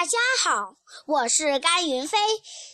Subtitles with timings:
[0.00, 2.16] 大家好，我是甘云飞。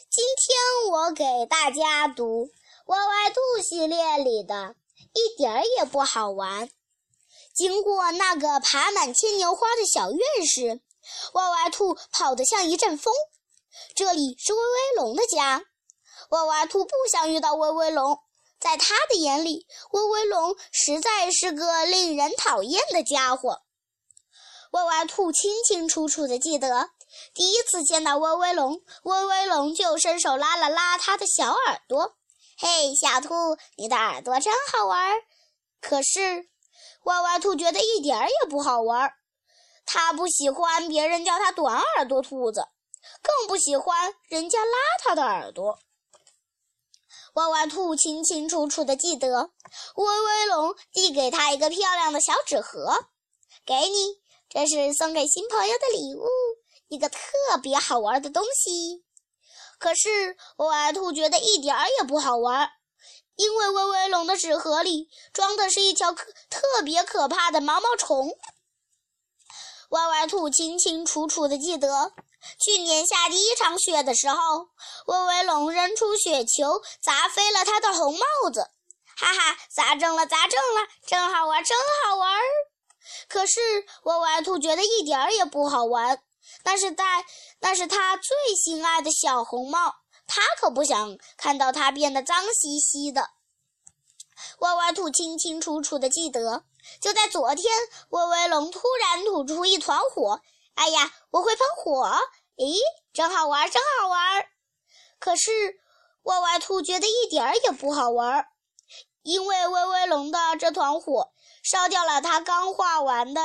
[0.08, 2.44] 今天我给大家读
[2.86, 4.76] 《歪歪兔》系列里的
[5.12, 6.70] 一点儿也不好玩。
[7.52, 10.80] 经过那个爬满牵牛花的小院时，
[11.32, 13.12] 歪歪兔跑得像一阵风。
[13.96, 15.64] 这里是威威龙的家。
[16.30, 18.20] 歪歪兔不想遇到威威龙，
[18.60, 23.62] 在他的眼里，威威龙实在是个令人讨厌的家伙。
[24.70, 26.90] 歪歪兔清清楚楚地记得。
[27.34, 32.16] 第一次见到威威龙，威威龙就伸手拉了拉他的小耳朵。
[32.58, 33.34] “嘿，小兔，
[33.76, 35.14] 你的耳朵真好玩。”
[35.80, 36.48] 可是，
[37.04, 39.12] 歪歪兔觉得一点儿也不好玩。
[39.84, 42.66] 他不喜欢别人叫他短耳朵兔子，
[43.22, 44.72] 更不喜欢人家拉
[45.04, 45.78] 他的耳朵。
[47.34, 49.50] 歪歪兔清清楚楚地记得，
[49.94, 53.06] 威威龙递给他一个漂亮的小纸盒
[53.64, 56.26] ，“给你，这是送给新朋友的礼物。”
[56.88, 57.18] 一个特
[57.62, 59.04] 别好玩的东西，
[59.78, 62.70] 可是歪歪兔觉得一点儿也不好玩，
[63.34, 68.30] 因为威威龙的纸盒里装的是一条可特别可怕的毛毛虫。
[69.90, 72.12] 歪歪兔清清楚楚地记得，
[72.58, 74.68] 去年下第一场雪的时候，
[75.06, 78.70] 威威龙扔出雪球砸飞了他的红帽子，
[79.16, 82.40] 哈哈，砸中了，砸中了，真好玩，真好玩。
[83.28, 83.60] 可是
[84.04, 86.20] 歪歪兔觉得一点儿也不好玩。
[86.66, 87.24] 那是在，
[87.60, 89.94] 那是他最心爱的小红帽，
[90.26, 93.30] 他可不想看到它变得脏兮兮的。
[94.58, 96.64] 歪歪兔清清楚楚地记得，
[97.00, 97.72] 就在昨天，
[98.08, 100.40] 威威龙突然吐出一团火。
[100.74, 102.18] 哎呀，我会喷火！
[102.56, 102.78] 咦，
[103.12, 104.44] 真好玩，真好玩！
[105.20, 105.78] 可是，
[106.24, 108.44] 歪歪兔觉得一点儿也不好玩，
[109.22, 113.40] 因为威威龙的这团火烧掉了他刚画完的、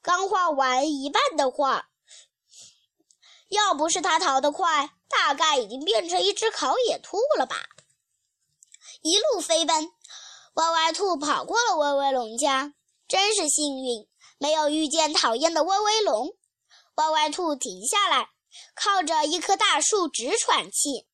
[0.00, 1.88] 刚画完一半的画。
[3.66, 7.56] 要不是他逃得快，大概已经变成一只烤野兔了吧！
[9.02, 9.90] 一路飞奔，
[10.54, 12.74] 歪歪兔跑过了威威龙家，
[13.08, 14.08] 真是幸运，
[14.38, 16.28] 没有遇见讨厌的威威龙。
[16.94, 18.30] 歪歪兔停下来，
[18.76, 21.08] 靠着一棵大树直喘气。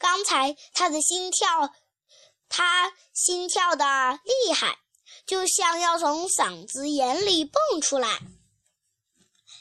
[0.00, 1.72] 刚才他的心跳，
[2.48, 4.80] 他心跳的厉害，
[5.24, 8.18] 就像要从嗓子眼里蹦出来。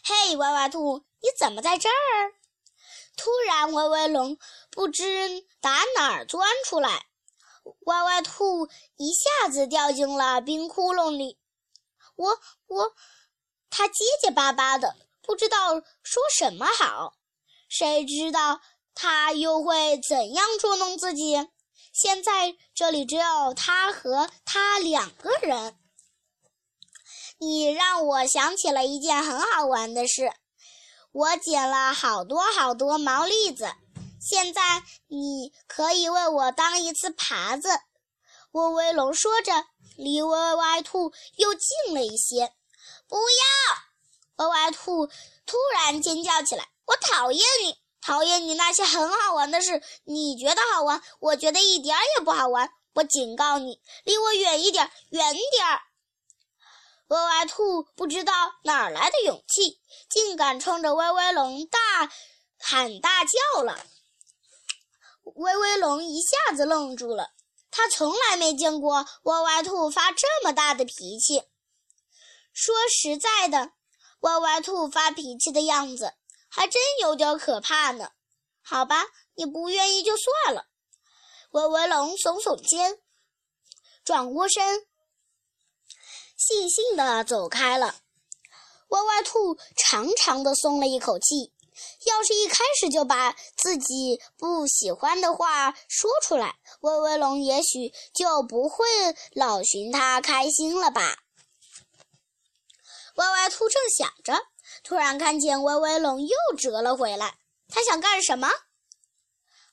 [0.03, 1.03] 嘿，歪歪兔！
[1.23, 2.33] 你怎么在这儿？
[3.15, 4.37] 突然，威威龙
[4.69, 7.05] 不知打哪儿钻出来，
[7.85, 8.67] 歪歪兔
[8.97, 11.37] 一下子掉进了冰窟窿里。
[12.15, 12.95] 我我，
[13.69, 17.13] 他结结巴巴的，不知道说什么好。
[17.69, 18.61] 谁知道
[18.93, 21.47] 他又会怎样捉弄自己？
[21.93, 25.77] 现在这里只有他和他两个人。
[27.37, 30.31] 你让我想起了一件很好玩的事。
[31.11, 33.73] 我捡了好多好多毛栗子，
[34.19, 34.61] 现在
[35.07, 37.67] 你可以为我当一次耙子。
[38.51, 39.65] 威威龙说着，
[39.97, 42.53] 离歪歪兔又近了一些。
[43.09, 44.45] 不要！
[44.45, 45.07] 歪歪兔
[45.45, 49.83] 突然尖叫起来：“我讨厌你，讨厌你那些很好玩的事。
[50.05, 52.71] 你觉得好玩，我觉得一点也不好玩。
[52.93, 55.81] 我警告你，离我远一点，远点儿！”
[57.11, 58.33] 歪歪兔不知道
[58.63, 62.09] 哪儿来的勇气，竟敢冲着威威龙大
[62.57, 63.85] 喊大叫了。
[65.35, 67.33] 威威龙一下子愣住了，
[67.69, 71.43] 他从来没见过歪歪兔发这么大的脾气。
[72.53, 73.73] 说实在的，
[74.21, 76.13] 歪歪兔发脾气的样子
[76.47, 78.11] 还真有点可怕呢。
[78.61, 79.03] 好吧，
[79.35, 80.67] 你不愿意就算了。
[81.49, 83.01] 威威龙耸耸肩，
[84.05, 84.87] 转过身。
[86.41, 87.93] 悻悻地走开了，
[88.87, 91.53] 歪歪兔长长的松了一口气。
[92.05, 98.85] 要是一开始就把自己不喜欢的话说出来，威威龙也许就不会
[99.33, 101.15] 老寻他开心了吧。
[103.15, 104.33] 歪歪兔正想着，
[104.83, 107.37] 突然看见威威龙又折了回来。
[107.67, 108.49] 他想干什么？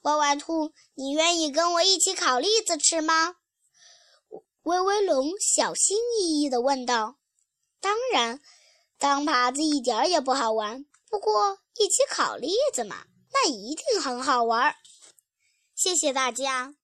[0.03, 3.37] 歪歪兔，你愿意跟我一起烤栗子吃吗？
[4.69, 7.17] 威威龙小心翼翼地问道
[7.81, 8.39] ：“当然，
[8.99, 10.85] 当耙子一点也不好玩。
[11.09, 14.75] 不过一起烤栗子嘛，那一定很好玩。”
[15.75, 16.75] 谢谢大家。